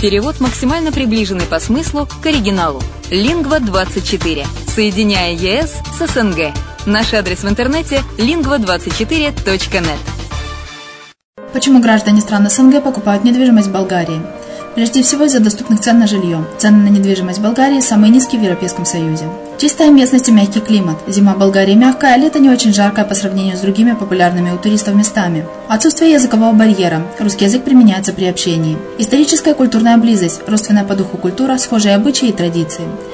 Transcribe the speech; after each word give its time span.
Перевод 0.00 0.38
максимально 0.38 0.92
приближенный 0.92 1.46
по 1.46 1.58
смыслу 1.58 2.06
к 2.22 2.24
оригиналу. 2.24 2.80
Лингва24. 3.10 4.46
Соединяя 4.68 5.32
ЕС 5.32 5.74
с 5.92 6.06
СНГ. 6.06 6.54
Наш 6.86 7.14
адрес 7.14 7.42
в 7.42 7.48
интернете 7.48 8.04
lingva24.net. 8.16 9.98
Почему 11.52 11.80
граждане 11.80 12.20
стран 12.20 12.48
СНГ 12.48 12.80
покупают 12.84 13.24
недвижимость 13.24 13.68
в 13.68 13.72
Болгарии? 13.72 14.22
Прежде 14.78 15.02
всего 15.02 15.24
из-за 15.24 15.40
доступных 15.40 15.80
цен 15.80 15.98
на 15.98 16.06
жилье. 16.06 16.44
Цены 16.56 16.88
на 16.88 16.94
недвижимость 16.94 17.40
в 17.40 17.42
Болгарии 17.42 17.80
самые 17.80 18.12
низкие 18.12 18.40
в 18.40 18.44
Европейском 18.44 18.84
Союзе. 18.84 19.24
Чистая 19.58 19.90
местность 19.90 20.28
и 20.28 20.32
мягкий 20.32 20.60
климат. 20.60 20.98
Зима 21.08 21.34
в 21.34 21.38
Болгарии 21.40 21.74
мягкая, 21.74 22.14
а 22.14 22.16
лето 22.16 22.38
не 22.38 22.48
очень 22.48 22.72
жаркое 22.72 23.04
по 23.04 23.16
сравнению 23.16 23.56
с 23.56 23.60
другими 23.60 23.94
популярными 23.94 24.52
у 24.52 24.56
туристов 24.56 24.94
местами. 24.94 25.44
Отсутствие 25.66 26.12
языкового 26.12 26.52
барьера. 26.52 27.02
Русский 27.18 27.46
язык 27.46 27.64
применяется 27.64 28.12
при 28.12 28.26
общении. 28.26 28.78
Историческая 28.98 29.50
и 29.50 29.54
культурная 29.54 29.96
близость. 29.96 30.42
Родственная 30.46 30.84
по 30.84 30.94
духу 30.94 31.16
культура, 31.16 31.58
схожие 31.58 31.96
обычаи 31.96 32.28
и 32.28 32.32
традиции. 32.32 32.84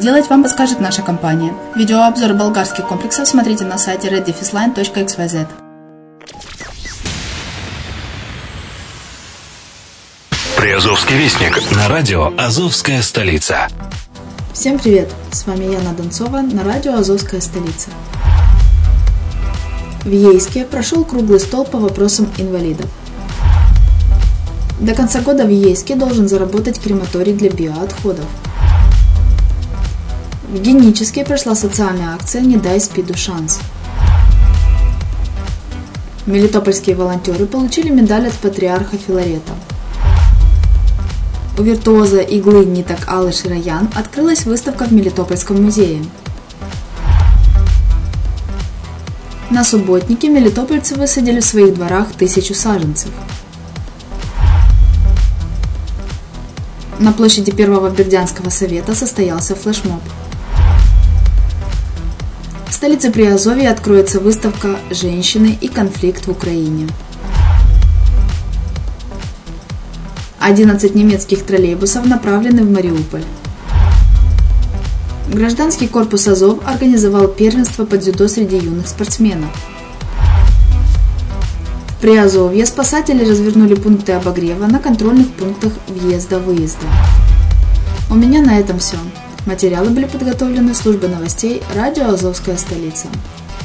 сделать, 0.00 0.30
вам 0.30 0.42
подскажет 0.42 0.80
наша 0.80 1.02
компания. 1.02 1.52
Видеообзор 1.76 2.32
болгарских 2.32 2.86
комплексов 2.86 3.28
смотрите 3.28 3.64
на 3.64 3.76
сайте 3.76 4.08
reddefisline.xyz. 4.08 5.46
Приазовский 10.56 11.16
вестник 11.16 11.60
на 11.72 11.88
радио 11.88 12.32
«Азовская 12.38 13.02
столица». 13.02 13.68
Всем 14.54 14.78
привет! 14.78 15.10
С 15.32 15.46
вами 15.46 15.64
Яна 15.64 15.92
Донцова 15.92 16.40
на 16.40 16.64
радио 16.64 16.94
«Азовская 16.94 17.40
столица». 17.42 17.90
В 20.04 20.10
Ейске 20.10 20.64
прошел 20.64 21.04
круглый 21.04 21.40
стол 21.40 21.66
по 21.66 21.78
вопросам 21.78 22.30
инвалидов. 22.38 22.86
До 24.80 24.94
конца 24.94 25.20
года 25.20 25.44
в 25.44 25.50
Ейске 25.50 25.94
должен 25.94 26.26
заработать 26.26 26.80
крематорий 26.80 27.34
для 27.34 27.50
биоотходов. 27.50 28.24
В 30.50 30.60
Геническе 30.60 31.24
прошла 31.24 31.54
социальная 31.54 32.14
акция 32.14 32.42
«Не 32.42 32.56
дай 32.56 32.80
спиду 32.80 33.16
шанс». 33.16 33.60
Мелитопольские 36.26 36.96
волонтеры 36.96 37.46
получили 37.46 37.88
медаль 37.88 38.28
от 38.28 38.34
патриарха 38.34 38.98
Филарета– 38.98 39.52
у 41.60 41.62
виртуоза 41.62 42.20
иглы 42.20 42.64
ниток 42.64 43.00
Аллы 43.06 43.32
Широян 43.32 43.90
открылась 43.94 44.46
выставка 44.46 44.84
в 44.86 44.92
Мелитопольском 44.92 45.62
музее. 45.62 46.02
На 49.50 49.62
субботнике 49.62 50.30
мелитопольцы 50.30 50.94
высадили 50.94 51.40
в 51.40 51.44
своих 51.44 51.74
дворах 51.74 52.12
тысячу 52.12 52.54
саженцев. 52.54 53.10
На 56.98 57.12
площади 57.12 57.50
Первого 57.50 57.90
Бердянского 57.90 58.48
совета 58.48 58.94
состоялся 58.94 59.54
флешмоб. 59.54 60.00
Столице 62.80 63.12
Приазовья 63.12 63.72
откроется 63.72 64.20
выставка 64.20 64.78
«Женщины 64.90 65.58
и 65.60 65.68
конфликт 65.68 66.26
в 66.26 66.30
Украине». 66.30 66.88
11 70.38 70.94
немецких 70.94 71.44
троллейбусов 71.44 72.06
направлены 72.06 72.62
в 72.64 72.70
Мариуполь. 72.70 73.24
Гражданский 75.28 75.88
корпус 75.88 76.26
Азов 76.26 76.66
организовал 76.66 77.28
первенство 77.28 77.84
по 77.84 77.98
дзюдо 77.98 78.28
среди 78.28 78.56
юных 78.56 78.88
спортсменов. 78.88 79.50
В 81.90 82.00
Приазовье 82.00 82.64
спасатели 82.64 83.28
развернули 83.28 83.74
пункты 83.74 84.12
обогрева 84.12 84.64
на 84.64 84.78
контрольных 84.78 85.28
пунктах 85.32 85.74
въезда-выезда. 85.86 86.86
У 88.08 88.14
меня 88.14 88.40
на 88.40 88.58
этом 88.58 88.78
все. 88.78 88.96
Материалы 89.46 89.90
были 89.90 90.04
подготовлены 90.04 90.74
службой 90.74 91.08
новостей 91.08 91.62
радио 91.74 92.08
«Азовская 92.10 92.56
столица». 92.56 93.08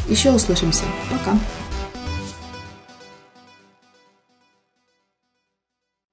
Еще 0.08 0.32
услышимся. 0.32 0.84
Пока. 1.12 1.38